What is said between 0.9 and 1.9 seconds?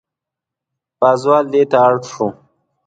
پازوال دېته